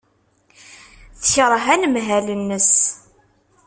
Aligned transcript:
Tekṛeh 1.21 1.65
anemhal-nnes. 1.73 2.73